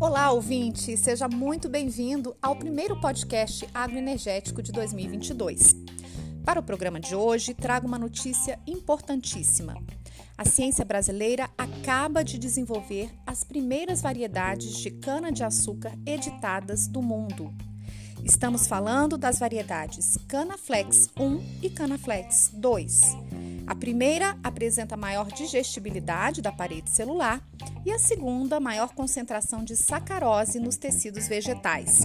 Olá, 0.00 0.32
ouvinte! 0.32 0.96
Seja 0.96 1.28
muito 1.28 1.68
bem-vindo 1.68 2.36
ao 2.42 2.56
primeiro 2.56 3.00
podcast 3.00 3.68
agroenergético 3.72 4.62
de 4.62 4.70
2022. 4.70 5.74
Para 6.44 6.60
o 6.60 6.62
programa 6.62 7.00
de 7.00 7.14
hoje, 7.14 7.54
trago 7.54 7.86
uma 7.86 7.98
notícia 7.98 8.58
importantíssima. 8.66 9.74
A 10.36 10.44
ciência 10.44 10.84
brasileira 10.84 11.48
acaba 11.56 12.22
de 12.22 12.38
desenvolver 12.38 13.10
as 13.26 13.44
primeiras 13.44 14.02
variedades 14.02 14.76
de 14.76 14.90
cana-de-açúcar 14.90 15.92
editadas 16.04 16.86
do 16.86 17.00
mundo. 17.00 17.52
Estamos 18.22 18.66
falando 18.66 19.16
das 19.16 19.38
variedades 19.38 20.18
Canaflex 20.28 21.08
1 21.18 21.60
e 21.62 21.70
Canaflex 21.70 22.50
2. 22.54 23.53
A 23.66 23.74
primeira 23.74 24.36
apresenta 24.42 24.96
maior 24.96 25.32
digestibilidade 25.32 26.42
da 26.42 26.52
parede 26.52 26.90
celular 26.90 27.42
e 27.84 27.90
a 27.90 27.98
segunda, 27.98 28.60
maior 28.60 28.92
concentração 28.94 29.64
de 29.64 29.74
sacarose 29.74 30.60
nos 30.60 30.76
tecidos 30.76 31.26
vegetais. 31.26 32.02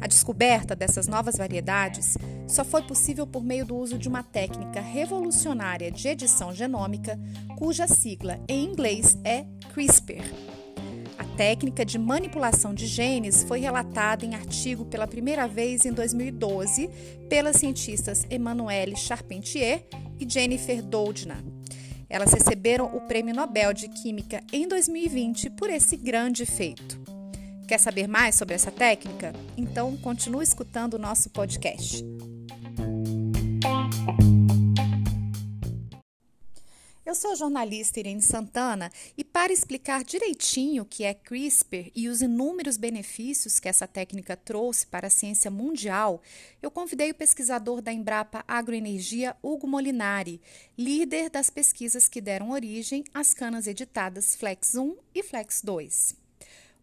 A 0.00 0.08
descoberta 0.08 0.74
dessas 0.74 1.06
novas 1.06 1.36
variedades 1.36 2.18
só 2.48 2.64
foi 2.64 2.82
possível 2.82 3.24
por 3.24 3.44
meio 3.44 3.64
do 3.64 3.76
uso 3.76 3.96
de 3.96 4.08
uma 4.08 4.24
técnica 4.24 4.80
revolucionária 4.80 5.90
de 5.92 6.08
edição 6.08 6.52
genômica, 6.52 7.18
cuja 7.56 7.86
sigla 7.86 8.40
em 8.48 8.64
inglês 8.64 9.16
é 9.22 9.46
CRISPR. 9.72 10.24
A 11.16 11.24
técnica 11.36 11.84
de 11.84 11.98
manipulação 11.98 12.74
de 12.74 12.86
genes 12.86 13.44
foi 13.44 13.60
relatada 13.60 14.26
em 14.26 14.34
artigo 14.34 14.84
pela 14.84 15.06
primeira 15.06 15.46
vez 15.46 15.84
em 15.84 15.92
2012 15.92 16.90
pelas 17.28 17.56
cientistas 17.56 18.26
Emmanuelle 18.28 18.96
Charpentier 18.96 19.86
e 20.22 20.28
Jennifer 20.28 20.80
Doudna. 20.80 21.42
Elas 22.08 22.32
receberam 22.32 22.86
o 22.94 23.00
Prêmio 23.00 23.34
Nobel 23.34 23.72
de 23.72 23.88
Química 23.88 24.40
em 24.52 24.68
2020 24.68 25.50
por 25.50 25.68
esse 25.68 25.96
grande 25.96 26.46
feito. 26.46 27.00
Quer 27.66 27.78
saber 27.78 28.06
mais 28.06 28.36
sobre 28.36 28.54
essa 28.54 28.70
técnica? 28.70 29.32
Então 29.56 29.96
continue 29.96 30.44
escutando 30.44 30.94
o 30.94 30.98
nosso 30.98 31.30
podcast. 31.30 32.04
Eu 37.04 37.16
sou 37.16 37.32
a 37.32 37.34
jornalista 37.34 37.98
Irene 37.98 38.22
Santana 38.22 38.90
e 39.18 39.21
para 39.42 39.52
explicar 39.52 40.04
direitinho 40.04 40.84
o 40.84 40.86
que 40.86 41.02
é 41.02 41.12
CRISPR 41.12 41.90
e 41.96 42.08
os 42.08 42.22
inúmeros 42.22 42.76
benefícios 42.76 43.58
que 43.58 43.68
essa 43.68 43.88
técnica 43.88 44.36
trouxe 44.36 44.86
para 44.86 45.08
a 45.08 45.10
ciência 45.10 45.50
mundial, 45.50 46.22
eu 46.62 46.70
convidei 46.70 47.10
o 47.10 47.14
pesquisador 47.14 47.82
da 47.82 47.92
Embrapa 47.92 48.44
Agroenergia, 48.46 49.36
Hugo 49.42 49.66
Molinari, 49.66 50.40
líder 50.78 51.28
das 51.28 51.50
pesquisas 51.50 52.08
que 52.08 52.20
deram 52.20 52.52
origem 52.52 53.02
às 53.12 53.34
canas 53.34 53.66
editadas 53.66 54.36
Flex 54.36 54.76
1 54.76 54.96
e 55.12 55.24
Flex 55.24 55.60
2. 55.60 56.21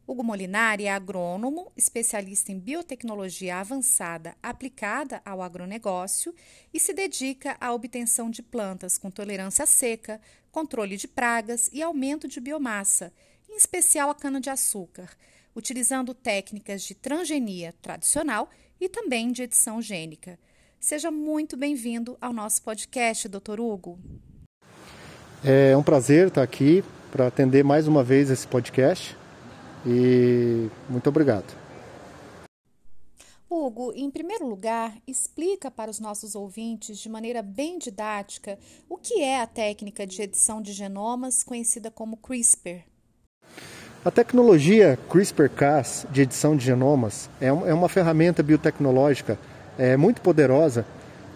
Hugo 0.09 0.23
Molinari 0.23 0.85
é 0.85 0.91
agrônomo, 0.91 1.71
especialista 1.77 2.51
em 2.51 2.57
biotecnologia 2.57 3.57
avançada 3.57 4.35
aplicada 4.41 5.21
ao 5.23 5.39
agronegócio 5.39 6.33
e 6.73 6.79
se 6.79 6.93
dedica 6.93 7.55
à 7.61 7.71
obtenção 7.71 8.27
de 8.27 8.41
plantas 8.41 8.97
com 8.97 9.11
tolerância 9.11 9.67
seca, 9.67 10.19
controle 10.51 10.97
de 10.97 11.07
pragas 11.07 11.69
e 11.71 11.83
aumento 11.83 12.27
de 12.27 12.39
biomassa, 12.39 13.13
em 13.47 13.55
especial 13.55 14.09
a 14.09 14.15
cana-de-açúcar, 14.15 15.11
utilizando 15.55 16.15
técnicas 16.15 16.81
de 16.81 16.95
transgenia 16.95 17.75
tradicional 17.79 18.49
e 18.81 18.89
também 18.89 19.31
de 19.31 19.43
edição 19.43 19.79
gênica. 19.79 20.39
Seja 20.79 21.11
muito 21.11 21.55
bem-vindo 21.55 22.17
ao 22.19 22.33
nosso 22.33 22.63
podcast, 22.63 23.29
Dr. 23.29 23.59
Hugo. 23.59 23.99
É 25.45 25.77
um 25.77 25.83
prazer 25.83 26.29
estar 26.29 26.41
aqui 26.41 26.83
para 27.11 27.27
atender 27.27 27.63
mais 27.63 27.87
uma 27.87 28.03
vez 28.03 28.31
esse 28.31 28.47
podcast. 28.47 29.18
E 29.85 30.69
muito 30.89 31.07
obrigado. 31.07 31.55
Hugo, 33.49 33.91
em 33.95 34.11
primeiro 34.11 34.47
lugar, 34.47 34.93
explica 35.07 35.71
para 35.71 35.89
os 35.89 35.99
nossos 35.99 36.35
ouvintes 36.35 36.99
de 36.99 37.09
maneira 37.09 37.41
bem 37.41 37.79
didática 37.79 38.59
o 38.87 38.95
que 38.95 39.23
é 39.23 39.41
a 39.41 39.47
técnica 39.47 40.05
de 40.05 40.21
edição 40.21 40.61
de 40.61 40.71
genomas 40.71 41.43
conhecida 41.43 41.89
como 41.89 42.15
CRISPR. 42.17 42.83
A 44.05 44.11
tecnologia 44.11 44.99
CRISPR-Cas 45.09 46.05
de 46.11 46.21
edição 46.21 46.55
de 46.55 46.63
genomas 46.63 47.27
é, 47.41 47.47
é 47.47 47.73
uma 47.73 47.89
ferramenta 47.89 48.43
biotecnológica 48.43 49.37
é, 49.79 49.97
muito 49.97 50.21
poderosa 50.21 50.85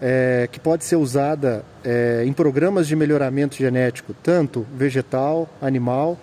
é, 0.00 0.48
que 0.50 0.60
pode 0.60 0.84
ser 0.84 0.96
usada 0.96 1.64
é, 1.84 2.22
em 2.24 2.32
programas 2.32 2.86
de 2.86 2.94
melhoramento 2.94 3.56
genético, 3.56 4.14
tanto 4.22 4.64
vegetal, 4.72 5.48
animal 5.60 6.16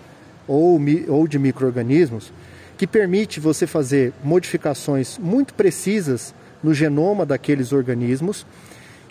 ou, 0.51 0.79
ou 1.07 1.27
de 1.27 1.39
micro-organismos, 1.39 2.31
que 2.77 2.85
permite 2.85 3.39
você 3.39 3.65
fazer 3.65 4.13
modificações 4.23 5.17
muito 5.17 5.53
precisas 5.53 6.33
no 6.61 6.73
genoma 6.73 7.25
daqueles 7.25 7.71
organismos. 7.71 8.45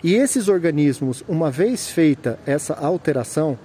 E 0.03 0.13
esses 0.13 0.47
organismos, 0.47 1.23
uma 1.27 1.49
vez 1.49 1.89
feita 1.89 2.39
essa 2.45 2.73
alteração, 2.73 3.57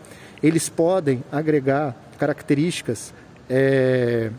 eles 0.43 0.69
podem 0.69 1.23
agregar 1.31 1.95
características 2.19 3.13
é, 3.49 4.31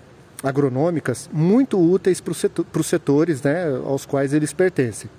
agronômicas 0.43 1.29
muito 1.31 1.79
úteis 1.79 2.21
para 2.21 2.33
setor, 2.33 2.65
os 2.73 2.87
setores 2.87 3.41
né, 3.41 3.65
aos 3.85 4.05
quais 4.05 4.33
eles 4.33 4.53
pertencem. 4.53 5.09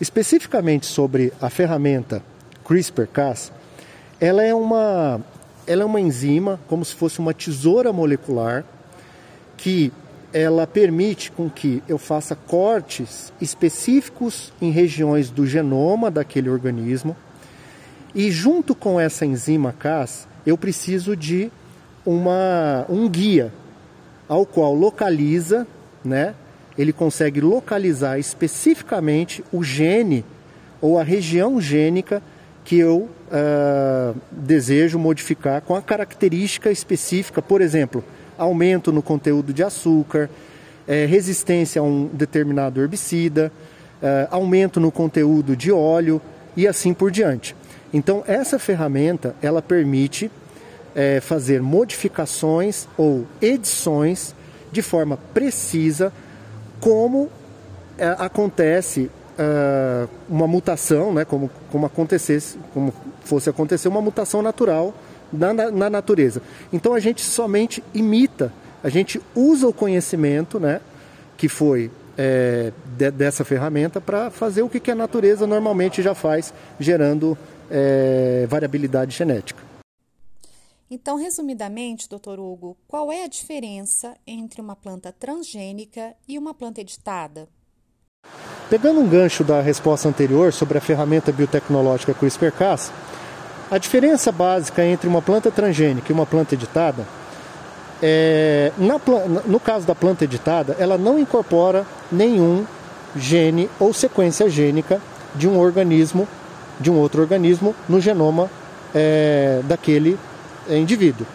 Especificamente 0.00 0.86
sobre 0.86 1.32
a 1.40 1.50
ferramenta 1.50 2.22
CRISPR-Cas, 2.64 3.52
ela 4.20 4.42
é 4.44 4.54
uma, 4.54 5.20
ela 5.66 5.82
é 5.82 5.84
uma 5.84 6.00
enzima, 6.00 6.60
como 6.68 6.84
se 6.84 6.94
fosse 6.94 7.18
uma 7.18 7.32
tesoura 7.32 7.92
molecular, 7.92 8.64
que 9.56 9.92
ela 10.32 10.66
permite 10.66 11.32
com 11.32 11.48
que 11.48 11.82
eu 11.88 11.98
faça 11.98 12.36
cortes 12.36 13.32
específicos 13.40 14.52
em 14.60 14.70
regiões 14.70 15.30
do 15.30 15.46
genoma 15.46 16.10
daquele 16.10 16.50
organismo. 16.50 17.16
E 18.14 18.30
junto 18.30 18.74
com 18.74 19.00
essa 19.00 19.24
enzima 19.24 19.72
Cas, 19.72 20.28
eu 20.46 20.56
preciso 20.56 21.16
de 21.16 21.50
uma, 22.04 22.84
um 22.88 23.08
guia 23.08 23.52
ao 24.28 24.46
qual 24.46 24.74
localiza, 24.74 25.66
né? 26.04 26.34
Ele 26.78 26.92
consegue 26.92 27.40
localizar 27.40 28.18
especificamente 28.18 29.44
o 29.52 29.62
gene 29.62 30.24
ou 30.80 30.98
a 30.98 31.02
região 31.02 31.60
gênica 31.60 32.22
que 32.64 32.78
eu 32.78 33.08
uh, 33.30 34.16
desejo 34.30 34.98
modificar 34.98 35.62
com 35.62 35.74
a 35.74 35.82
característica 35.82 36.70
específica, 36.70 37.40
por 37.40 37.60
exemplo, 37.60 38.04
aumento 38.36 38.92
no 38.92 39.02
conteúdo 39.02 39.52
de 39.52 39.62
açúcar, 39.62 40.30
é, 40.86 41.06
resistência 41.06 41.80
a 41.80 41.84
um 41.84 42.06
determinado 42.06 42.80
herbicida, 42.80 43.52
uh, 44.02 44.28
aumento 44.30 44.80
no 44.80 44.90
conteúdo 44.90 45.56
de 45.56 45.70
óleo 45.70 46.20
e 46.56 46.66
assim 46.66 46.92
por 46.92 47.10
diante. 47.10 47.54
Então 47.92 48.24
essa 48.26 48.58
ferramenta 48.58 49.34
ela 49.42 49.60
permite 49.60 50.30
é, 50.94 51.20
fazer 51.20 51.60
modificações 51.62 52.86
ou 52.96 53.26
edições 53.40 54.34
de 54.72 54.82
forma 54.82 55.18
precisa, 55.34 56.12
como 56.80 57.28
é, 57.98 58.06
acontece 58.18 59.10
uh, 59.40 60.08
uma 60.28 60.46
mutação, 60.46 61.12
né, 61.12 61.24
como, 61.24 61.50
como 61.72 61.86
acontecesse, 61.86 62.58
como 62.74 62.92
fosse 63.24 63.48
acontecer 63.48 63.88
uma 63.88 64.02
mutação 64.02 64.42
natural 64.42 64.94
na, 65.32 65.52
na, 65.52 65.70
na 65.70 65.90
natureza. 65.90 66.42
Então 66.72 66.94
a 66.94 67.00
gente 67.00 67.22
somente 67.22 67.82
imita, 67.94 68.52
a 68.84 68.88
gente 68.88 69.20
usa 69.34 69.66
o 69.66 69.72
conhecimento, 69.72 70.60
né, 70.60 70.80
que 71.36 71.48
foi 71.48 71.90
é, 72.18 72.72
de, 72.96 73.10
dessa 73.10 73.44
ferramenta 73.44 74.00
para 74.00 74.30
fazer 74.30 74.62
o 74.62 74.68
que, 74.68 74.78
que 74.78 74.90
a 74.90 74.94
natureza 74.94 75.46
normalmente 75.46 76.02
já 76.02 76.14
faz, 76.14 76.52
gerando 76.78 77.36
é, 77.70 78.46
variabilidade 78.48 79.16
genética. 79.16 79.70
Então, 80.92 81.16
resumidamente, 81.16 82.08
doutor 82.08 82.40
Hugo, 82.40 82.76
qual 82.88 83.12
é 83.12 83.22
a 83.22 83.28
diferença 83.28 84.16
entre 84.26 84.60
uma 84.60 84.74
planta 84.74 85.12
transgênica 85.12 86.16
e 86.26 86.36
uma 86.36 86.52
planta 86.52 86.80
editada? 86.80 87.48
Pegando 88.70 89.00
um 89.00 89.08
gancho 89.08 89.42
da 89.42 89.60
resposta 89.60 90.08
anterior 90.08 90.52
sobre 90.52 90.78
a 90.78 90.80
ferramenta 90.80 91.32
biotecnológica 91.32 92.14
CRISPR-Cas, 92.14 92.92
a 93.68 93.78
diferença 93.78 94.30
básica 94.30 94.84
entre 94.84 95.08
uma 95.08 95.20
planta 95.20 95.50
transgênica 95.50 96.06
e 96.08 96.12
uma 96.12 96.24
planta 96.24 96.54
editada 96.54 97.04
é, 98.00 98.70
na, 98.78 98.94
no 99.44 99.58
caso 99.58 99.84
da 99.84 99.94
planta 99.94 100.22
editada, 100.22 100.76
ela 100.78 100.96
não 100.96 101.18
incorpora 101.18 101.84
nenhum 102.12 102.64
gene 103.16 103.68
ou 103.80 103.92
sequência 103.92 104.48
gênica 104.48 105.02
de 105.34 105.48
um 105.48 105.58
organismo, 105.58 106.28
de 106.78 106.92
um 106.92 106.96
outro 106.96 107.20
organismo, 107.20 107.74
no 107.88 108.00
genoma 108.00 108.48
é, 108.94 109.62
daquele 109.64 110.16
indivíduo. 110.68 111.26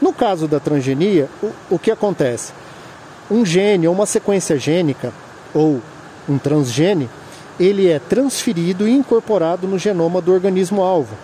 No 0.00 0.12
caso 0.12 0.46
da 0.46 0.60
transgenia, 0.60 1.28
o, 1.42 1.50
o 1.72 1.78
que 1.80 1.90
acontece? 1.90 2.52
Um 3.28 3.44
gene 3.44 3.88
ou 3.88 3.94
uma 3.94 4.06
sequência 4.06 4.56
gênica, 4.56 5.12
ou 5.52 5.82
um 6.28 6.38
transgene, 6.38 7.08
ele 7.58 7.88
é 7.88 7.98
transferido 7.98 8.88
e 8.88 8.92
incorporado 8.92 9.66
no 9.66 9.78
genoma 9.78 10.20
do 10.20 10.32
organismo 10.32 10.82
alvo. 10.82 11.16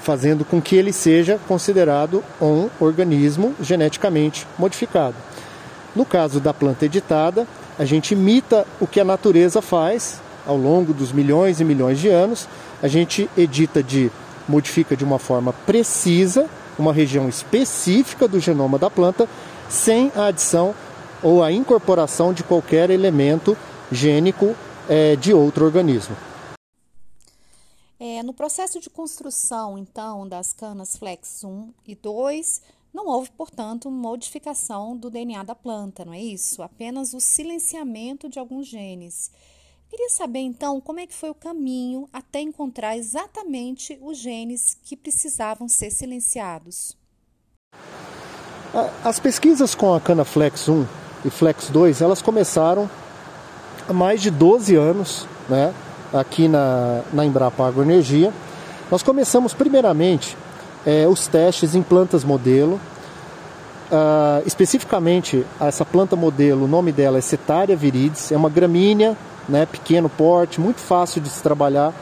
fazendo 0.00 0.44
com 0.44 0.60
que 0.60 0.74
ele 0.74 0.92
seja 0.92 1.38
considerado 1.46 2.24
um 2.40 2.68
organismo 2.80 3.54
geneticamente 3.60 4.44
modificado. 4.58 5.14
No 5.94 6.04
caso 6.04 6.40
da 6.40 6.52
planta 6.52 6.86
editada, 6.86 7.46
a 7.78 7.84
gente 7.84 8.10
imita 8.10 8.66
o 8.80 8.86
que 8.86 8.98
a 8.98 9.04
natureza 9.04 9.62
faz 9.62 10.20
ao 10.44 10.56
longo 10.56 10.92
dos 10.92 11.12
milhões 11.12 11.60
e 11.60 11.64
milhões 11.64 12.00
de 12.00 12.08
anos. 12.08 12.48
A 12.82 12.88
gente 12.88 13.30
edita 13.38 13.80
de 13.80 14.10
modifica 14.48 14.96
de 14.96 15.04
uma 15.04 15.20
forma 15.20 15.52
precisa 15.64 16.46
uma 16.78 16.92
região 16.92 17.28
específica 17.28 18.26
do 18.26 18.40
genoma 18.40 18.78
da 18.78 18.90
planta 18.90 19.28
sem 19.68 20.10
a 20.16 20.26
adição 20.26 20.74
ou 21.22 21.42
a 21.44 21.52
incorporação 21.52 22.32
de 22.32 22.42
qualquer 22.42 22.90
elemento 22.90 23.56
gênico 23.92 24.56
é, 24.88 25.16
de 25.16 25.32
outro 25.32 25.64
organismo. 25.64 26.16
É, 28.00 28.22
no 28.22 28.34
processo 28.34 28.80
de 28.80 28.90
construção, 28.90 29.78
então, 29.78 30.26
das 30.26 30.52
canas 30.52 30.96
Flex 30.96 31.44
1 31.44 31.72
e 31.86 31.94
2, 31.94 32.60
não 32.92 33.06
houve, 33.06 33.30
portanto, 33.30 33.90
modificação 33.90 34.96
do 34.96 35.08
DNA 35.08 35.44
da 35.44 35.54
planta, 35.54 36.04
não 36.04 36.12
é 36.12 36.20
isso? 36.20 36.62
Apenas 36.62 37.14
o 37.14 37.20
silenciamento 37.20 38.28
de 38.28 38.38
alguns 38.38 38.66
genes. 38.66 39.30
Queria 39.88 40.08
saber, 40.08 40.40
então, 40.40 40.80
como 40.80 41.00
é 41.00 41.06
que 41.06 41.14
foi 41.14 41.30
o 41.30 41.34
caminho 41.34 42.08
até 42.12 42.40
encontrar 42.40 42.96
exatamente 42.96 43.98
os 44.02 44.18
genes 44.18 44.76
que 44.82 44.96
precisavam 44.96 45.68
ser 45.68 45.90
silenciados. 45.90 46.96
As 49.04 49.20
pesquisas 49.20 49.74
com 49.74 49.94
a 49.94 50.00
cana 50.00 50.24
Flex 50.24 50.68
1 50.68 50.86
e 51.24 51.30
Flex 51.30 51.68
2, 51.68 52.00
elas 52.00 52.22
começaram 52.22 52.90
há 53.88 53.92
mais 53.92 54.20
de 54.20 54.30
12 54.30 54.74
anos, 54.76 55.26
né? 55.48 55.72
aqui 56.12 56.48
na, 56.48 57.00
na 57.12 57.24
Embrapa 57.24 57.66
Agroenergia. 57.66 58.32
Nós 58.90 59.02
começamos 59.02 59.54
primeiramente 59.54 60.36
é, 60.86 61.06
os 61.08 61.26
testes 61.26 61.74
em 61.74 61.82
plantas 61.82 62.24
modelo. 62.24 62.80
Uh, 63.90 64.42
especificamente, 64.46 65.44
essa 65.60 65.84
planta 65.84 66.16
modelo, 66.16 66.64
o 66.64 66.68
nome 66.68 66.92
dela 66.92 67.18
é 67.18 67.20
Cetária 67.20 67.76
viridis, 67.76 68.32
é 68.32 68.36
uma 68.36 68.48
gramínea, 68.48 69.14
né, 69.46 69.66
pequeno 69.66 70.08
porte, 70.08 70.58
muito 70.58 70.80
fácil 70.80 71.20
de 71.20 71.28
se 71.28 71.42
trabalhar 71.42 71.92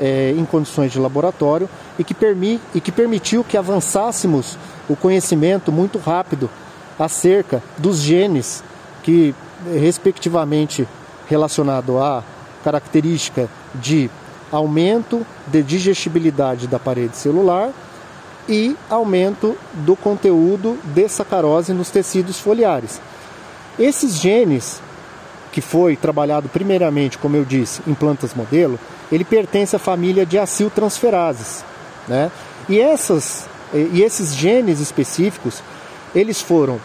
é, 0.00 0.30
em 0.30 0.44
condições 0.44 0.92
de 0.92 1.00
laboratório 1.00 1.68
e 1.98 2.04
que, 2.04 2.14
permi 2.14 2.60
e 2.72 2.80
que 2.80 2.92
permitiu 2.92 3.42
que 3.42 3.56
avançássemos 3.56 4.56
o 4.88 4.94
conhecimento 4.94 5.72
muito 5.72 5.98
rápido 5.98 6.48
acerca 6.96 7.60
dos 7.76 7.98
genes 7.98 8.62
que, 9.02 9.34
respectivamente, 9.72 10.86
relacionado 11.30 11.98
à 11.98 12.22
característica 12.64 13.48
de 13.76 14.10
aumento 14.50 15.24
de 15.46 15.62
digestibilidade 15.62 16.66
da 16.66 16.78
parede 16.78 17.16
celular 17.16 17.70
e 18.48 18.76
aumento 18.90 19.56
do 19.72 19.94
conteúdo 19.94 20.76
de 20.84 21.08
sacarose 21.08 21.72
nos 21.72 21.88
tecidos 21.88 22.40
foliares. 22.40 23.00
Esses 23.78 24.16
genes, 24.16 24.82
que 25.52 25.60
foi 25.60 25.94
trabalhado 25.96 26.48
primeiramente, 26.48 27.16
como 27.16 27.36
eu 27.36 27.44
disse, 27.44 27.80
em 27.86 27.94
plantas 27.94 28.34
modelo, 28.34 28.78
ele 29.10 29.24
pertence 29.24 29.76
à 29.76 29.78
família 29.78 30.26
de 30.26 30.36
aciltransferases. 30.36 31.64
Né? 32.08 32.30
E, 32.68 32.80
essas, 32.80 33.46
e 33.72 34.02
esses 34.02 34.34
genes 34.34 34.80
específicos, 34.80 35.62
eles 36.12 36.40
foram, 36.40 36.80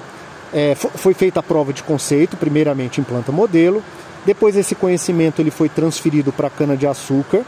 é, 0.54 0.76
foi 0.76 1.16
feita 1.16 1.40
a 1.40 1.44
prova 1.44 1.74
de 1.74 1.82
conceito, 1.82 2.38
primeiramente 2.38 3.02
em 3.02 3.04
planta 3.04 3.32
modelo, 3.32 3.84
depois 4.26 4.56
esse 4.56 4.76
conhecimento 4.76 5.42
ele 5.42 5.52
foi 5.52 5.70
transferido 5.70 6.32
para 6.32 6.48
a 6.48 6.50
cana-de-açúcar. 6.50 7.44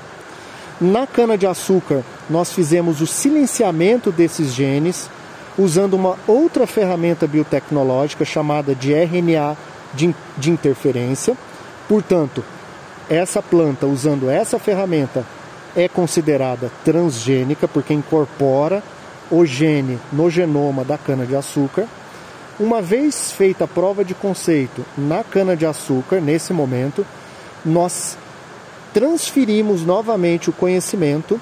Na 0.79 1.07
cana-de-açúcar, 1.07 2.03
nós 2.29 2.53
fizemos 2.53 3.01
o 3.01 3.07
silenciamento 3.07 4.11
desses 4.11 4.53
genes 4.53 5.09
usando 5.57 5.95
uma 5.95 6.15
outra 6.27 6.67
ferramenta 6.67 7.25
biotecnológica 7.25 8.23
chamada 8.23 8.75
de 8.75 8.93
RNA 8.93 9.57
de, 9.93 10.15
de 10.37 10.51
interferência. 10.51 11.35
Portanto, 11.87 12.43
essa 13.09 13.41
planta, 13.41 13.87
usando 13.87 14.29
essa 14.29 14.59
ferramenta, 14.59 15.25
é 15.75 15.87
considerada 15.87 16.71
transgênica 16.83 17.67
porque 17.67 17.93
incorpora 17.93 18.83
o 19.31 19.45
gene 19.45 19.99
no 20.11 20.29
genoma 20.29 20.83
da 20.83 20.97
cana-de-açúcar. 20.97 21.87
Uma 22.59 22.81
vez 22.81 23.31
feita 23.31 23.65
a 23.65 23.67
prova 23.67 24.03
de 24.03 24.15
conceito 24.15 24.83
na 24.97 25.23
cana-de-açúcar, 25.23 26.19
nesse 26.19 26.51
momento, 26.51 27.05
nós 27.63 28.17
transferimos 28.91 29.83
novamente 29.83 30.49
o 30.49 30.53
conhecimento 30.53 31.39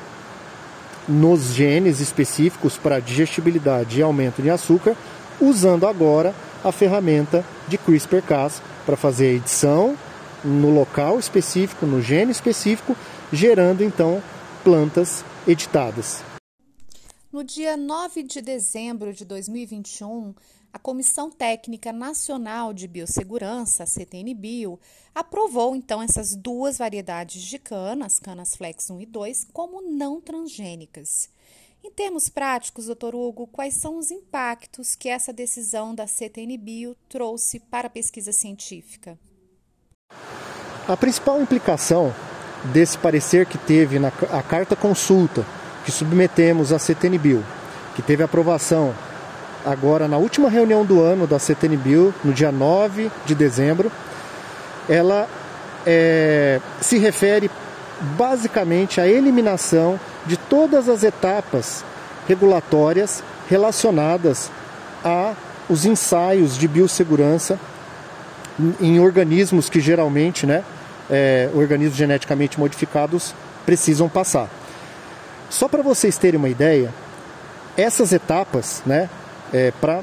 nos 1.08 1.54
genes 1.54 2.02
específicos 2.02 2.76
para 2.76 3.00
digestibilidade 3.00 3.98
e 3.98 4.04
aumento 4.04 4.42
de 4.42 4.50
açúcar, 4.50 4.94
usando 5.40 5.88
agora 5.88 6.36
a 6.62 6.72
ferramenta 6.74 7.46
de 7.66 7.78
CRISPR-Cas 7.78 8.62
para 8.86 8.98
fazer 8.98 9.28
a 9.28 9.34
edição 9.34 9.96
no 10.44 10.70
local 10.70 11.18
específico, 11.18 11.86
no 11.86 12.02
gene 12.02 12.34
específico, 12.34 12.94
gerando 13.32 13.86
então 13.86 14.22
plantas 14.66 15.24
editadas. 15.48 16.35
No 17.36 17.44
dia 17.44 17.76
9 17.76 18.24
de 18.24 18.42
dezembro 18.42 19.14
de 19.14 19.26
2021, 19.26 20.34
a 20.72 20.80
Comissão 20.80 21.30
Técnica 21.30 21.92
Nacional 21.92 22.72
de 22.72 22.88
Biossegurança, 22.88 23.84
a 23.84 23.86
CTN-Bio, 23.86 24.80
aprovou 25.14 25.76
então 25.76 26.02
essas 26.02 26.34
duas 26.34 26.78
variedades 26.78 27.42
de 27.42 27.60
canas, 27.60 28.20
canas 28.20 28.56
Flex 28.56 28.90
1 28.90 29.02
e 29.02 29.06
2, 29.06 29.48
como 29.52 29.82
não 29.82 30.22
transgênicas. 30.22 31.30
Em 31.84 31.92
termos 31.92 32.30
práticos, 32.30 32.86
doutor 32.86 33.14
Hugo, 33.14 33.48
quais 33.48 33.74
são 33.74 33.98
os 33.98 34.12
impactos 34.12 34.96
que 34.96 35.10
essa 35.10 35.34
decisão 35.34 35.94
da 35.94 36.08
CTN-Bio 36.08 36.96
trouxe 37.10 37.60
para 37.60 37.88
a 37.88 37.92
pesquisa 37.92 38.32
científica? 38.32 39.20
A 40.88 40.96
principal 40.96 41.42
implicação 41.42 42.16
desse 42.72 42.98
parecer 42.98 43.46
que 43.46 43.58
teve 43.58 44.00
na 44.00 44.08
a 44.08 44.42
carta 44.42 44.74
consulta 44.74 45.46
que 45.86 45.92
submetemos 45.92 46.74
à 46.74 46.80
CTN-Bio, 46.80 47.44
que 47.96 48.02
teve 48.02 48.24
aprovação 48.24 48.94
agora 49.66 50.08
na 50.08 50.18
última 50.18 50.50
reunião 50.50 50.86
do 50.86 51.02
ano 51.02 51.26
da 51.26 51.40
CTNBio, 51.40 52.14
no 52.24 52.34
dia 52.34 52.52
9 52.52 53.12
de 53.26 53.34
dezembro, 53.34 53.92
ela 54.88 55.28
é, 55.86 56.60
se 56.80 56.98
refere 56.98 57.50
basicamente 58.18 59.02
à 59.02 59.08
eliminação 59.08 60.00
de 60.26 60.38
todas 60.38 60.88
as 60.88 61.04
etapas 61.04 61.84
regulatórias 62.28 63.24
relacionadas 63.50 64.52
a 65.04 65.34
os 65.68 65.86
ensaios 65.86 66.58
de 66.58 66.68
biossegurança 66.68 67.60
em 68.80 69.00
organismos 69.00 69.70
que 69.70 69.80
geralmente, 69.80 70.46
né, 70.46 70.64
é, 71.10 71.50
organismos 71.54 71.98
geneticamente 71.98 72.60
modificados 72.60 73.34
precisam 73.66 74.08
passar. 74.08 74.48
Só 75.50 75.68
para 75.68 75.82
vocês 75.82 76.18
terem 76.18 76.38
uma 76.38 76.50
ideia, 76.50 76.94
essas 77.78 78.12
etapas, 78.12 78.82
né, 78.86 79.10
é, 79.54 79.72
para 79.80 80.02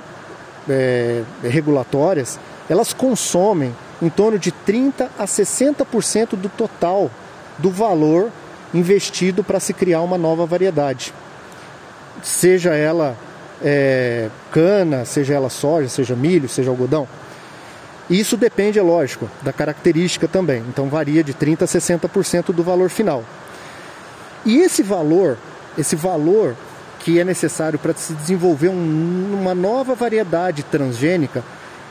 é, 0.69 1.23
regulatórias, 1.43 2.39
elas 2.69 2.93
consomem 2.93 3.75
em 4.01 4.09
torno 4.09 4.39
de 4.39 4.51
30 4.51 5.11
a 5.19 5.25
60% 5.25 6.37
do 6.37 6.49
total 6.49 7.11
do 7.59 7.71
valor 7.71 8.31
investido 8.75 9.45
para 9.45 9.61
se 9.61 9.73
criar 9.73 10.01
uma 10.01 10.17
nova 10.17 10.47
variedade. 10.47 11.13
Seja 12.23 12.75
ela 12.75 13.17
é, 13.63 14.29
cana, 14.51 15.05
seja 15.05 15.35
ela 15.35 15.51
soja, 15.51 15.89
seja 15.89 16.17
milho, 16.17 16.49
seja 16.49 16.71
algodão. 16.71 17.07
Isso 18.11 18.37
depende, 18.37 18.79
é 18.79 18.83
lógico, 18.83 19.29
da 19.43 19.53
característica 19.53 20.27
também. 20.27 20.63
Então 20.69 20.89
varia 20.89 21.23
de 21.23 21.33
30 21.33 21.65
a 21.65 21.69
60% 21.69 22.53
do 22.53 22.63
valor 22.63 22.91
final. 22.91 23.25
E 24.45 24.59
esse 24.59 24.83
valor, 24.83 25.39
esse 25.77 25.97
valor 25.97 26.57
que 27.01 27.19
é 27.19 27.25
necessário 27.25 27.79
para 27.79 27.95
se 27.95 28.13
desenvolver 28.15 28.69
um, 28.69 29.39
uma 29.41 29.55
nova 29.55 29.95
variedade 29.95 30.63
transgênica, 30.63 31.43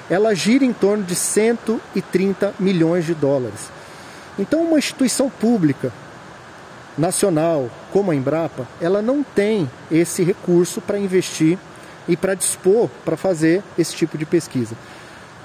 ela 0.10 0.34
gira 0.34 0.66
em 0.66 0.74
torno 0.74 1.04
de 1.04 1.16
130 1.16 2.54
milhões 2.60 3.06
de 3.06 3.14
dólares. 3.14 3.70
Então, 4.40 4.64
uma 4.64 4.78
instituição 4.78 5.30
pública 5.30 5.92
nacional 6.98 7.70
como 7.92 8.12
a 8.12 8.16
Embrapa, 8.16 8.68
ela 8.80 9.02
não 9.02 9.24
tem 9.24 9.70
esse 9.90 10.24
recurso 10.24 10.82
para 10.82 11.00
investir 11.00 11.58
e 12.08 12.18
para 12.18 12.34
dispor 12.34 12.90
para 13.06 13.16
fazer 13.16 13.64
esse 13.78 13.96
tipo 13.96 14.18
de 14.18 14.26
pesquisa. 14.26 14.76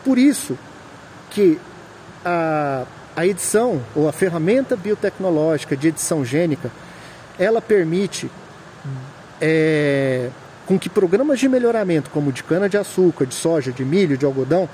Por 0.04 0.18
isso 0.18 0.56
que 1.30 1.58
a, 2.24 2.84
a 3.14 3.26
edição 3.26 3.80
ou 3.94 4.08
a 4.08 4.12
ferramenta 4.12 4.76
biotecnológica 4.76 5.76
de 5.76 5.88
edição 5.88 6.24
gênica, 6.24 6.70
ela 7.38 7.60
permite 7.60 8.30
é, 9.40 10.30
com 10.66 10.78
que 10.78 10.88
programas 10.88 11.38
de 11.38 11.48
melhoramento, 11.48 12.10
como 12.10 12.32
de 12.32 12.42
cana-de-açúcar, 12.42 13.26
de 13.26 13.34
soja, 13.34 13.72
de 13.72 13.84
milho, 13.84 14.16
de 14.16 14.24
algodão, 14.24 14.68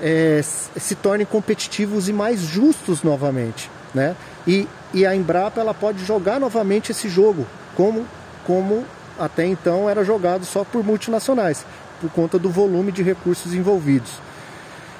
é, 0.00 0.40
se 0.42 0.94
tornem 0.94 1.26
competitivos 1.26 2.08
e 2.08 2.12
mais 2.12 2.40
justos 2.40 3.02
novamente. 3.02 3.70
Né? 3.94 4.14
E, 4.46 4.68
e 4.94 5.04
a 5.04 5.14
Embrapa 5.14 5.60
ela 5.60 5.74
pode 5.74 6.04
jogar 6.04 6.38
novamente 6.38 6.92
esse 6.92 7.08
jogo 7.08 7.46
como, 7.74 8.06
como 8.46 8.84
até 9.18 9.44
então 9.46 9.88
era 9.88 10.04
jogado 10.04 10.44
só 10.44 10.64
por 10.64 10.84
multinacionais, 10.84 11.66
por 12.00 12.10
conta 12.10 12.38
do 12.38 12.50
volume 12.50 12.92
de 12.92 13.02
recursos 13.02 13.52
envolvidos. 13.54 14.12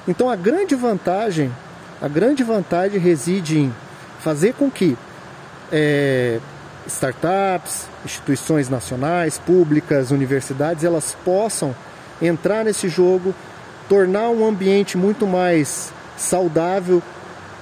Então 0.07 0.29
a 0.29 0.35
grande 0.35 0.75
vantagem, 0.75 1.51
a 2.01 2.07
grande 2.07 2.43
vantagem 2.43 2.99
reside 2.99 3.59
em 3.59 3.73
fazer 4.19 4.53
com 4.53 4.69
que 4.69 4.97
é, 5.71 6.39
startups, 6.89 7.87
instituições 8.03 8.69
nacionais, 8.69 9.37
públicas, 9.37 10.11
universidades, 10.11 10.83
elas 10.83 11.15
possam 11.23 11.75
entrar 12.21 12.65
nesse 12.65 12.89
jogo, 12.89 13.33
tornar 13.87 14.29
um 14.29 14.45
ambiente 14.45 14.97
muito 14.97 15.25
mais 15.25 15.93
saudável 16.17 17.01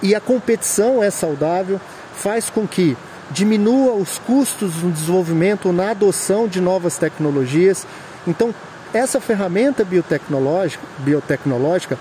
e 0.01 0.15
a 0.15 0.19
competição 0.19 1.03
é 1.03 1.09
saudável, 1.09 1.79
faz 2.15 2.49
com 2.49 2.67
que 2.67 2.97
diminua 3.31 3.93
os 3.93 4.19
custos 4.19 4.75
no 4.81 4.91
desenvolvimento, 4.91 5.71
na 5.73 5.91
adoção 5.91 6.47
de 6.47 6.61
novas 6.61 6.97
tecnologias. 6.97 7.85
Então, 8.25 8.53
essa 8.93 9.19
ferramenta 9.19 9.83
biotecnológica, 9.83 10.83
biotecnológica 10.99 11.97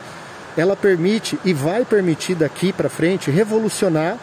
ela 0.57 0.75
permite 0.75 1.39
e 1.45 1.53
vai 1.53 1.85
permitir 1.85 2.35
daqui 2.35 2.73
para 2.73 2.89
frente 2.89 3.31
revolucionar 3.31 4.17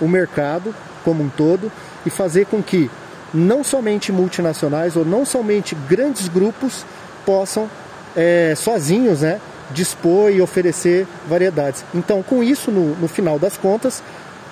o 0.00 0.08
mercado 0.08 0.74
como 1.04 1.22
um 1.22 1.28
todo 1.28 1.70
e 2.04 2.10
fazer 2.10 2.46
com 2.46 2.62
que 2.62 2.90
não 3.32 3.62
somente 3.62 4.10
multinacionais 4.10 4.96
ou 4.96 5.04
não 5.04 5.24
somente 5.24 5.74
grandes 5.74 6.28
grupos 6.28 6.84
possam 7.24 7.70
é, 8.16 8.54
sozinhos 8.56 9.22
né, 9.22 9.40
dispor 9.72 10.30
e 10.30 10.40
oferecer 10.40 11.06
variedades. 11.28 11.84
Então, 11.94 12.22
com 12.22 12.42
isso, 12.42 12.70
no, 12.70 12.96
no 12.96 13.08
final 13.08 13.38
das 13.38 13.56
contas, 13.56 14.02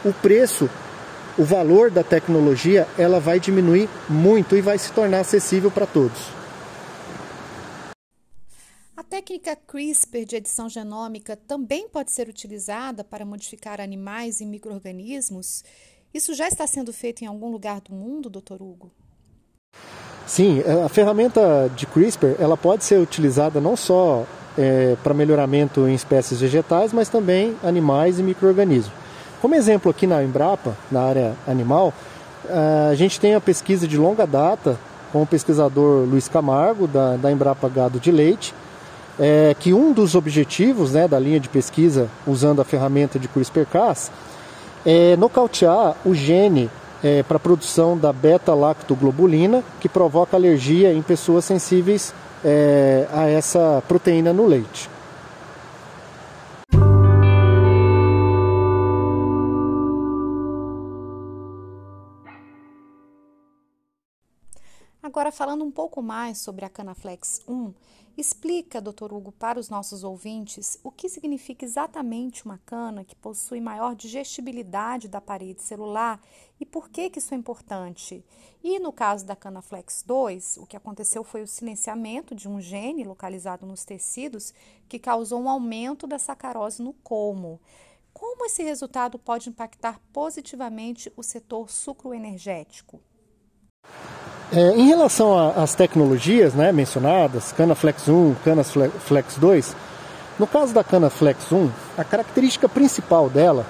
o 0.04 0.12
preço, 0.12 0.70
o 1.36 1.44
valor 1.44 1.90
da 1.90 2.04
tecnologia, 2.04 2.86
ela 2.96 3.18
vai 3.18 3.40
diminuir 3.40 3.88
muito 4.08 4.56
e 4.56 4.60
vai 4.60 4.78
se 4.78 4.92
tornar 4.92 5.20
acessível 5.20 5.70
para 5.70 5.86
todos. 5.86 6.38
A 8.96 9.02
técnica 9.04 9.56
CRISPR 9.56 10.24
de 10.24 10.36
edição 10.36 10.68
genômica 10.68 11.36
também 11.36 11.88
pode 11.88 12.10
ser 12.10 12.28
utilizada 12.28 13.04
para 13.04 13.24
modificar 13.24 13.80
animais 13.80 14.40
e 14.40 14.46
microrganismos? 14.46 15.64
Isso 16.12 16.34
já 16.34 16.48
está 16.48 16.66
sendo 16.66 16.92
feito 16.92 17.22
em 17.22 17.26
algum 17.26 17.50
lugar 17.50 17.80
do 17.80 17.94
mundo, 17.94 18.30
Dr. 18.30 18.62
Hugo? 18.62 18.90
Sim, 20.26 20.62
a 20.84 20.88
ferramenta 20.88 21.70
de 21.74 21.86
CRISPR 21.86 22.36
ela 22.38 22.56
pode 22.56 22.84
ser 22.84 22.98
utilizada 22.98 23.60
não 23.60 23.76
só 23.76 24.26
é, 24.56 24.96
para 25.02 25.14
melhoramento 25.14 25.86
em 25.88 25.94
espécies 25.94 26.40
vegetais, 26.40 26.92
mas 26.92 27.08
também 27.08 27.56
animais 27.62 28.18
e 28.18 28.22
micro-organismos. 28.22 28.92
Como 29.40 29.54
exemplo 29.54 29.90
aqui 29.90 30.06
na 30.06 30.22
Embrapa, 30.22 30.76
na 30.90 31.02
área 31.02 31.36
animal, 31.46 31.94
a 32.90 32.94
gente 32.94 33.20
tem 33.20 33.34
a 33.34 33.40
pesquisa 33.40 33.86
de 33.86 33.96
longa 33.96 34.26
data 34.26 34.78
com 35.12 35.22
o 35.22 35.26
pesquisador 35.26 36.06
Luiz 36.06 36.28
Camargo, 36.28 36.86
da, 36.86 37.16
da 37.16 37.30
Embrapa 37.30 37.68
Gado 37.68 38.00
de 38.00 38.10
Leite, 38.10 38.54
é, 39.18 39.54
que 39.58 39.72
um 39.72 39.92
dos 39.92 40.14
objetivos 40.14 40.92
né, 40.92 41.08
da 41.08 41.18
linha 41.18 41.40
de 41.40 41.48
pesquisa 41.48 42.08
usando 42.26 42.60
a 42.60 42.64
ferramenta 42.64 43.18
de 43.18 43.28
CRISPR-Cas 43.28 44.10
é 44.84 45.16
nocautear 45.16 45.96
o 46.04 46.14
gene 46.14 46.70
é, 47.02 47.22
para 47.22 47.36
a 47.36 47.40
produção 47.40 47.96
da 47.96 48.12
beta-lactoglobulina, 48.12 49.62
que 49.80 49.88
provoca 49.88 50.36
alergia 50.36 50.92
em 50.92 51.02
pessoas 51.02 51.44
sensíveis 51.44 52.14
é, 52.44 53.06
a 53.12 53.26
essa 53.26 53.82
proteína 53.86 54.32
no 54.32 54.46
leite. 54.46 54.88
Agora, 65.02 65.32
falando 65.32 65.64
um 65.64 65.70
pouco 65.70 66.02
mais 66.02 66.38
sobre 66.38 66.66
a 66.66 66.68
Canaflex 66.68 67.40
1, 67.48 67.72
explica, 68.20 68.80
Dr. 68.80 69.12
Hugo, 69.12 69.30
para 69.30 69.60
os 69.60 69.68
nossos 69.68 70.02
ouvintes 70.02 70.78
o 70.82 70.90
que 70.90 71.08
significa 71.08 71.64
exatamente 71.64 72.44
uma 72.44 72.58
cana 72.58 73.04
que 73.04 73.14
possui 73.14 73.60
maior 73.60 73.94
digestibilidade 73.94 75.06
da 75.06 75.20
parede 75.20 75.62
celular 75.62 76.20
e 76.58 76.66
por 76.66 76.88
que, 76.88 77.08
que 77.08 77.20
isso 77.20 77.32
é 77.32 77.36
importante. 77.36 78.24
E 78.62 78.80
no 78.80 78.92
caso 78.92 79.24
da 79.24 79.36
Canaflex 79.36 80.02
2, 80.04 80.56
o 80.56 80.66
que 80.66 80.76
aconteceu 80.76 81.22
foi 81.22 81.42
o 81.42 81.46
silenciamento 81.46 82.34
de 82.34 82.48
um 82.48 82.60
gene 82.60 83.04
localizado 83.04 83.64
nos 83.64 83.84
tecidos 83.84 84.52
que 84.88 84.98
causou 84.98 85.40
um 85.40 85.48
aumento 85.48 86.06
da 86.06 86.18
sacarose 86.18 86.82
no 86.82 86.92
colmo. 86.92 87.60
Como 88.12 88.44
esse 88.44 88.64
resultado 88.64 89.16
pode 89.16 89.48
impactar 89.48 90.00
positivamente 90.12 91.12
o 91.16 91.22
setor 91.22 91.70
sucroenergético? 91.70 93.00
É, 94.50 94.70
em 94.70 94.86
relação 94.86 95.52
às 95.56 95.74
tecnologias 95.74 96.54
né, 96.54 96.72
mencionadas, 96.72 97.52
Cana 97.52 97.74
Flex 97.74 98.08
1, 98.08 98.34
Cana 98.42 98.64
Flex 98.64 99.36
2, 99.36 99.76
no 100.38 100.46
caso 100.46 100.72
da 100.72 100.82
Cana 100.82 101.10
Flex 101.10 101.52
1, 101.52 101.70
a 101.98 102.04
característica 102.04 102.66
principal 102.66 103.28
dela 103.28 103.66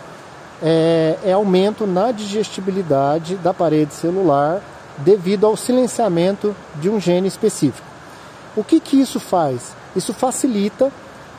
é, 0.62 1.18
é 1.25 1.32
aumento 1.32 1.85
na 1.85 2.12
digestibilidade 2.12 3.35
da 3.37 3.52
parede 3.52 3.92
celular 3.92 4.61
devido 4.99 5.47
ao 5.47 5.56
silenciamento 5.56 6.54
de 6.76 6.88
um 6.88 7.00
gene 7.00 7.26
específico. 7.26 7.87
O 8.54 8.62
que, 8.62 8.78
que 8.78 9.00
isso 9.00 9.18
faz? 9.18 9.75
Isso 9.97 10.14
facilita 10.14 10.92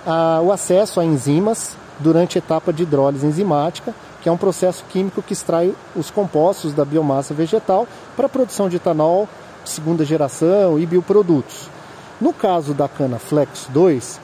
a, 0.05 0.41
o 0.41 0.51
acesso 0.51 0.99
a 0.99 1.05
enzimas 1.05 1.77
durante 1.99 2.37
a 2.37 2.39
etapa 2.39 2.73
de 2.73 2.83
hidrólise 2.83 3.25
enzimática 3.25 3.93
que 4.21 4.29
é 4.29 4.31
um 4.31 4.37
processo 4.37 4.83
químico 4.89 5.21
que 5.21 5.33
extrai 5.33 5.73
os 5.95 6.11
compostos 6.11 6.73
da 6.73 6.83
biomassa 6.83 7.33
vegetal 7.33 7.87
para 8.15 8.25
a 8.25 8.29
produção 8.29 8.67
de 8.67 8.75
etanol 8.75 9.27
de 9.63 9.69
segunda 9.69 10.03
geração 10.03 10.79
e 10.79 10.85
bioprodutos. 10.85 11.69
No 12.19 12.33
caso 12.33 12.73
da 12.73 12.87
cana 12.87 13.17
Flex 13.17 13.67
2, 13.69 14.19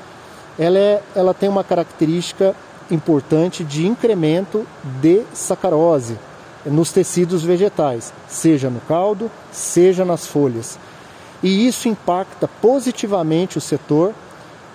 ela, 0.60 0.78
é, 0.78 1.02
ela 1.16 1.34
tem 1.34 1.48
uma 1.48 1.64
característica 1.64 2.56
importante 2.92 3.64
de 3.64 3.88
incremento 3.88 4.66
de 5.02 5.24
sacarose 5.34 6.18
nos 6.66 6.92
tecidos 6.92 7.44
vegetais, 7.44 8.14
seja 8.28 8.70
no 8.70 8.82
caldo, 8.82 9.30
seja 9.52 10.04
nas 10.04 10.26
folhas. 10.28 10.78
E 11.42 11.68
isso 11.68 11.88
impacta 11.88 12.48
positivamente 12.48 13.58
o 13.58 13.62
setor, 13.62 14.14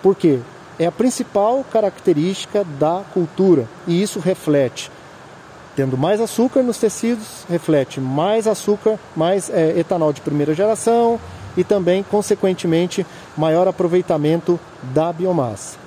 porque 0.03 0.39
é 0.79 0.87
a 0.87 0.93
principal 0.93 1.65
característica 1.71 2.65
da 2.79 3.03
cultura 3.13 3.69
e 3.87 4.01
isso 4.01 4.19
reflete 4.19 4.91
tendo 5.81 5.97
mais 5.97 6.21
açúcar 6.21 6.63
nos 6.63 6.77
tecidos, 6.77 7.47
reflete 7.49 8.03
mais 8.03 8.47
açúcar, 8.47 9.01
mais 9.17 9.49
é, 9.49 9.79
etanol 9.79 10.13
de 10.13 10.21
primeira 10.21 10.53
geração 10.53 11.19
e 11.57 11.65
também, 11.65 12.03
consequentemente, 12.03 13.07
maior 13.35 13.67
aproveitamento 13.67 14.61
da 14.93 15.11
biomassa. 15.11 15.79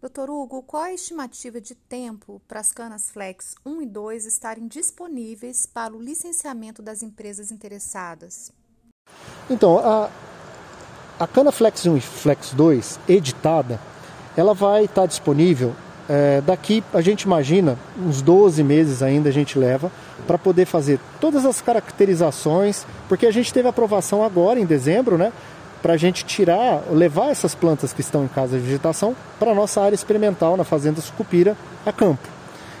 Doutor 0.00 0.30
Hugo, 0.30 0.62
qual 0.62 0.84
a 0.84 0.92
estimativa 0.94 1.60
de 1.60 1.74
tempo 1.74 2.40
para 2.48 2.58
as 2.58 2.72
canas 2.72 3.10
Flex 3.10 3.56
1 3.66 3.82
e 3.82 3.86
2 3.86 4.24
estarem 4.24 4.66
disponíveis 4.66 5.66
para 5.66 5.94
o 5.94 6.00
licenciamento 6.00 6.80
das 6.80 7.02
empresas 7.02 7.50
interessadas? 7.50 8.50
Então, 9.50 9.78
a, 9.80 10.08
a 11.20 11.26
cana 11.26 11.52
Flex 11.52 11.84
1 11.84 11.94
e 11.94 12.00
Flex 12.00 12.54
2 12.54 13.00
editada, 13.06 13.78
ela 14.34 14.54
vai 14.54 14.86
estar 14.86 15.04
disponível 15.04 15.76
é, 16.08 16.40
daqui 16.40 16.84
a 16.94 17.00
gente 17.00 17.22
imagina 17.22 17.76
uns 17.98 18.22
12 18.22 18.62
meses 18.62 19.02
ainda 19.02 19.28
a 19.28 19.32
gente 19.32 19.58
leva 19.58 19.90
para 20.26 20.38
poder 20.38 20.64
fazer 20.64 21.00
todas 21.20 21.44
as 21.44 21.60
caracterizações, 21.60 22.86
porque 23.08 23.26
a 23.26 23.30
gente 23.30 23.52
teve 23.52 23.68
aprovação 23.68 24.22
agora 24.22 24.60
em 24.60 24.64
dezembro, 24.64 25.18
né? 25.18 25.32
Para 25.82 25.94
a 25.94 25.96
gente 25.96 26.24
tirar, 26.24 26.82
levar 26.90 27.30
essas 27.30 27.54
plantas 27.54 27.92
que 27.92 28.00
estão 28.00 28.24
em 28.24 28.28
casa 28.28 28.56
de 28.56 28.64
vegetação 28.64 29.14
para 29.38 29.50
a 29.50 29.54
nossa 29.54 29.80
área 29.80 29.94
experimental 29.94 30.56
na 30.56 30.64
Fazenda 30.64 31.00
Sucupira 31.00 31.56
a 31.84 31.92
campo. 31.92 32.28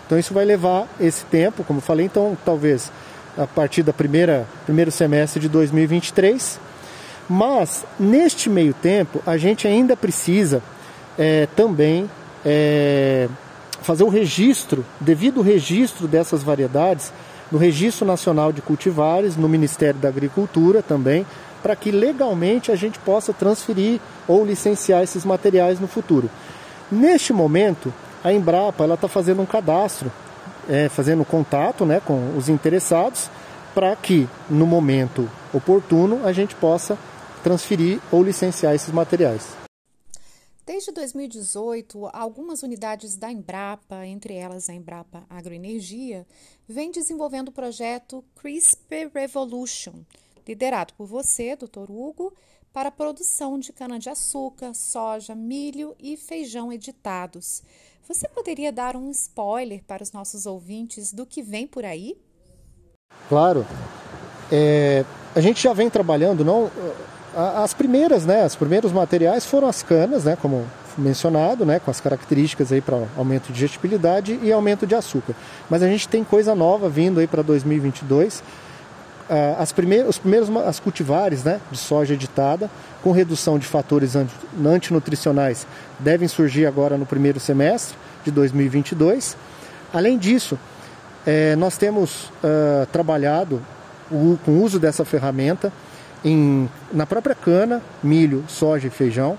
Então 0.06 0.18
isso 0.18 0.32
vai 0.32 0.44
levar 0.44 0.86
esse 1.00 1.24
tempo, 1.24 1.64
como 1.64 1.78
eu 1.78 1.82
falei, 1.82 2.06
então 2.06 2.36
talvez 2.44 2.90
a 3.36 3.46
partir 3.46 3.82
da 3.82 3.92
primeira 3.92 4.46
primeiro 4.64 4.90
semestre 4.90 5.40
de 5.40 5.48
2023. 5.48 6.60
Mas 7.28 7.84
neste 7.98 8.48
meio 8.48 8.72
tempo 8.72 9.20
a 9.26 9.36
gente 9.36 9.66
ainda 9.66 9.96
precisa 9.96 10.62
é, 11.18 11.48
também 11.56 12.08
é, 12.46 13.28
fazer 13.82 14.04
o 14.04 14.08
registro, 14.08 14.86
devido 15.00 15.42
registro 15.42 16.06
dessas 16.06 16.44
variedades, 16.44 17.12
no 17.50 17.58
Registro 17.58 18.06
Nacional 18.06 18.52
de 18.52 18.62
Cultivares, 18.62 19.36
no 19.36 19.48
Ministério 19.48 20.00
da 20.00 20.08
Agricultura 20.08 20.82
também, 20.82 21.26
para 21.62 21.74
que 21.74 21.90
legalmente 21.90 22.70
a 22.70 22.76
gente 22.76 22.98
possa 23.00 23.32
transferir 23.32 24.00
ou 24.28 24.44
licenciar 24.44 25.02
esses 25.02 25.24
materiais 25.24 25.80
no 25.80 25.88
futuro. 25.88 26.30
Neste 26.90 27.32
momento, 27.32 27.92
a 28.22 28.32
Embrapa 28.32 28.86
está 28.86 29.08
fazendo 29.08 29.42
um 29.42 29.46
cadastro, 29.46 30.10
é, 30.68 30.88
fazendo 30.88 31.24
contato 31.24 31.84
né, 31.84 32.00
com 32.04 32.36
os 32.36 32.48
interessados, 32.48 33.30
para 33.74 33.94
que 33.94 34.28
no 34.48 34.66
momento 34.66 35.28
oportuno 35.52 36.20
a 36.24 36.32
gente 36.32 36.54
possa 36.54 36.96
transferir 37.42 37.98
ou 38.10 38.22
licenciar 38.22 38.74
esses 38.74 38.92
materiais. 38.92 39.65
Desde 40.66 40.90
2018, 40.90 42.10
algumas 42.12 42.64
unidades 42.64 43.16
da 43.16 43.30
Embrapa, 43.30 44.04
entre 44.04 44.34
elas 44.34 44.68
a 44.68 44.74
Embrapa 44.74 45.22
Agroenergia, 45.30 46.26
vêm 46.68 46.90
desenvolvendo 46.90 47.50
o 47.50 47.52
projeto 47.52 48.24
CRISPR 48.34 49.08
Revolution, 49.14 50.02
liderado 50.44 50.92
por 50.94 51.06
você, 51.06 51.54
Dr. 51.54 51.88
Hugo, 51.88 52.34
para 52.72 52.88
a 52.88 52.92
produção 52.92 53.60
de 53.60 53.72
cana-de-açúcar, 53.72 54.74
soja, 54.74 55.36
milho 55.36 55.94
e 56.00 56.16
feijão 56.16 56.72
editados. 56.72 57.62
Você 58.08 58.28
poderia 58.28 58.72
dar 58.72 58.96
um 58.96 59.08
spoiler 59.12 59.84
para 59.84 60.02
os 60.02 60.10
nossos 60.10 60.46
ouvintes 60.46 61.12
do 61.12 61.24
que 61.24 61.42
vem 61.42 61.68
por 61.68 61.84
aí? 61.84 62.18
Claro. 63.28 63.64
É, 64.50 65.04
a 65.32 65.40
gente 65.40 65.62
já 65.62 65.72
vem 65.72 65.88
trabalhando, 65.88 66.44
não? 66.44 66.68
As 67.36 67.74
primeiras, 67.74 68.24
né? 68.24 68.46
Os 68.46 68.56
primeiros 68.56 68.92
materiais 68.92 69.44
foram 69.44 69.68
as 69.68 69.82
canas, 69.82 70.24
né? 70.24 70.38
Como 70.40 70.64
mencionado, 70.96 71.66
né? 71.66 71.78
Com 71.78 71.90
as 71.90 72.00
características 72.00 72.72
aí 72.72 72.80
para 72.80 73.02
aumento 73.14 73.48
de 73.48 73.52
digestibilidade 73.52 74.38
e 74.42 74.50
aumento 74.50 74.86
de 74.86 74.94
açúcar. 74.94 75.34
Mas 75.68 75.82
a 75.82 75.86
gente 75.86 76.08
tem 76.08 76.24
coisa 76.24 76.54
nova 76.54 76.88
vindo 76.88 77.20
aí 77.20 77.26
para 77.26 77.42
2022. 77.42 78.42
As 79.58 79.72
primeiras, 79.72 80.08
os 80.10 80.18
primeiros 80.18 80.48
as 80.64 80.78
cultivares 80.78 81.42
né, 81.42 81.60
de 81.70 81.76
soja 81.76 82.14
editada, 82.14 82.70
com 83.02 83.10
redução 83.10 83.58
de 83.58 83.66
fatores 83.66 84.14
antinutricionais, 84.64 85.66
devem 85.98 86.28
surgir 86.28 86.64
agora 86.64 86.96
no 86.96 87.04
primeiro 87.04 87.40
semestre 87.40 87.98
de 88.24 88.30
2022. 88.30 89.36
Além 89.92 90.16
disso, 90.16 90.56
é, 91.26 91.56
nós 91.56 91.76
temos 91.76 92.26
uh, 92.42 92.86
trabalhado 92.92 93.60
o, 94.10 94.38
com 94.44 94.52
o 94.52 94.62
uso 94.62 94.78
dessa 94.78 95.04
ferramenta 95.04 95.72
em, 96.24 96.68
na 96.92 97.06
própria 97.06 97.34
cana, 97.34 97.82
milho, 98.02 98.44
soja 98.48 98.88
e 98.88 98.90
feijão, 98.90 99.38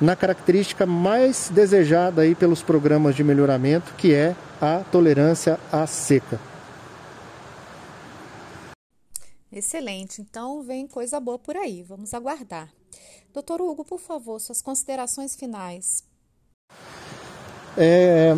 na 0.00 0.16
característica 0.16 0.86
mais 0.86 1.50
desejada 1.50 2.22
aí 2.22 2.34
pelos 2.34 2.62
programas 2.62 3.14
de 3.14 3.22
melhoramento, 3.22 3.92
que 3.94 4.14
é 4.14 4.34
a 4.60 4.82
tolerância 4.90 5.58
à 5.70 5.86
seca. 5.86 6.40
Excelente, 9.52 10.22
então 10.22 10.62
vem 10.62 10.86
coisa 10.86 11.18
boa 11.18 11.38
por 11.38 11.56
aí, 11.56 11.82
vamos 11.82 12.14
aguardar. 12.14 12.68
Doutor 13.34 13.60
Hugo, 13.60 13.84
por 13.84 13.98
favor, 13.98 14.40
suas 14.40 14.62
considerações 14.62 15.36
finais. 15.36 16.04
É, 17.76 18.36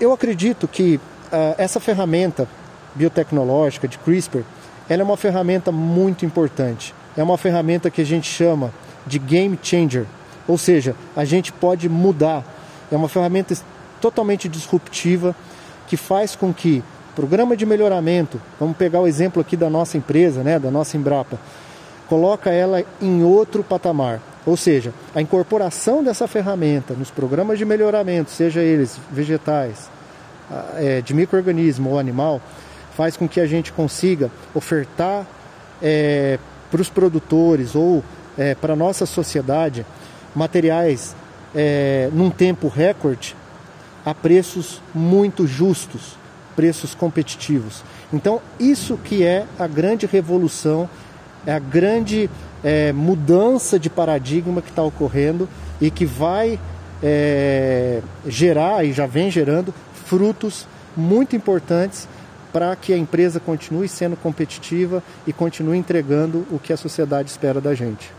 eu 0.00 0.12
acredito 0.12 0.66
que 0.66 0.96
uh, 0.96 1.54
essa 1.58 1.80
ferramenta 1.80 2.48
biotecnológica 2.94 3.88
de 3.88 3.98
CRISPR, 3.98 4.42
ela 4.88 5.02
é 5.02 5.04
uma 5.04 5.16
ferramenta 5.16 5.72
muito 5.72 6.24
importante. 6.24 6.94
É 7.16 7.22
uma 7.22 7.38
ferramenta 7.38 7.90
que 7.90 8.00
a 8.00 8.06
gente 8.06 8.28
chama 8.28 8.72
de 9.06 9.18
game 9.18 9.58
changer, 9.62 10.06
ou 10.48 10.58
seja, 10.58 10.94
a 11.16 11.24
gente 11.24 11.52
pode 11.52 11.88
mudar. 11.88 12.44
É 12.90 12.96
uma 12.96 13.08
ferramenta 13.08 13.56
totalmente 14.00 14.48
disruptiva 14.48 15.34
que 15.86 15.96
faz 15.96 16.34
com 16.34 16.52
que 16.52 16.82
programa 17.14 17.56
de 17.56 17.64
melhoramento, 17.64 18.40
vamos 18.58 18.76
pegar 18.76 19.00
o 19.00 19.06
exemplo 19.06 19.40
aqui 19.40 19.56
da 19.56 19.70
nossa 19.70 19.96
empresa, 19.96 20.42
né, 20.42 20.58
da 20.58 20.70
nossa 20.70 20.96
Embrapa, 20.96 21.38
coloca 22.08 22.50
ela 22.50 22.82
em 23.00 23.22
outro 23.22 23.62
patamar. 23.62 24.20
Ou 24.44 24.56
seja, 24.56 24.92
a 25.14 25.22
incorporação 25.22 26.04
dessa 26.04 26.28
ferramenta 26.28 26.92
nos 26.92 27.10
programas 27.10 27.58
de 27.58 27.64
melhoramento, 27.64 28.30
seja 28.30 28.60
eles 28.60 28.98
vegetais, 29.10 29.88
é, 30.76 31.00
de 31.00 31.14
microorganismo 31.14 31.90
ou 31.90 31.98
animal, 31.98 32.40
faz 32.94 33.16
com 33.16 33.26
que 33.26 33.40
a 33.40 33.46
gente 33.46 33.72
consiga 33.72 34.30
ofertar 34.54 35.26
é, 35.82 36.38
para 36.74 36.82
os 36.82 36.90
produtores 36.90 37.76
ou 37.76 38.02
é, 38.36 38.52
para 38.52 38.72
a 38.72 38.76
nossa 38.76 39.06
sociedade 39.06 39.86
materiais 40.34 41.14
é, 41.54 42.10
num 42.12 42.30
tempo 42.30 42.66
recorde 42.66 43.36
a 44.04 44.12
preços 44.12 44.82
muito 44.92 45.46
justos, 45.46 46.18
preços 46.56 46.92
competitivos. 46.92 47.84
Então, 48.12 48.40
isso 48.58 48.98
que 49.04 49.22
é 49.22 49.46
a 49.56 49.68
grande 49.68 50.04
revolução, 50.04 50.90
é 51.46 51.54
a 51.54 51.60
grande 51.60 52.28
é, 52.64 52.92
mudança 52.92 53.78
de 53.78 53.88
paradigma 53.88 54.60
que 54.60 54.70
está 54.70 54.82
ocorrendo 54.82 55.48
e 55.80 55.92
que 55.92 56.04
vai 56.04 56.58
é, 57.00 58.00
gerar 58.26 58.84
e 58.84 58.92
já 58.92 59.06
vem 59.06 59.30
gerando 59.30 59.72
frutos 60.06 60.66
muito 60.96 61.36
importantes 61.36 62.08
para 62.54 62.76
que 62.76 62.92
a 62.92 62.96
empresa 62.96 63.40
continue 63.40 63.88
sendo 63.88 64.16
competitiva 64.16 65.02
e 65.26 65.32
continue 65.32 65.76
entregando 65.76 66.46
o 66.52 66.58
que 66.60 66.72
a 66.72 66.76
sociedade 66.76 67.28
espera 67.28 67.60
da 67.60 67.74
gente. 67.74 68.12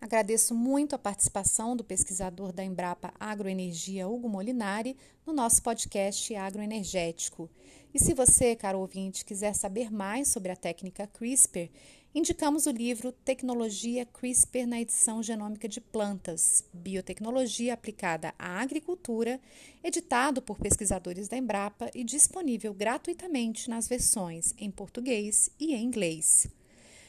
Agradeço 0.00 0.54
muito 0.54 0.94
a 0.94 0.98
participação 0.98 1.76
do 1.76 1.84
pesquisador 1.84 2.52
da 2.52 2.64
Embrapa 2.64 3.12
Agroenergia, 3.20 4.08
Hugo 4.08 4.30
Molinari, 4.30 4.96
no 5.26 5.34
nosso 5.34 5.62
podcast 5.62 6.34
Agroenergético. 6.34 7.50
E 7.92 7.98
se 7.98 8.14
você, 8.14 8.56
caro 8.56 8.78
ouvinte, 8.78 9.22
quiser 9.22 9.54
saber 9.54 9.92
mais 9.92 10.28
sobre 10.28 10.52
a 10.52 10.56
técnica 10.56 11.06
CRISPR, 11.06 11.68
indicamos 12.14 12.66
o 12.66 12.70
livro 12.70 13.10
Tecnologia 13.10 14.04
CRISPR 14.04 14.66
na 14.66 14.78
edição 14.80 15.22
genômica 15.22 15.66
de 15.66 15.80
plantas, 15.80 16.62
biotecnologia 16.72 17.72
aplicada 17.72 18.34
à 18.38 18.60
agricultura, 18.60 19.40
editado 19.82 20.42
por 20.42 20.58
pesquisadores 20.58 21.28
da 21.28 21.38
Embrapa 21.38 21.90
e 21.94 22.04
disponível 22.04 22.74
gratuitamente 22.74 23.70
nas 23.70 23.88
versões 23.88 24.52
em 24.58 24.70
português 24.70 25.50
e 25.58 25.74
em 25.74 25.82
inglês. 25.82 26.46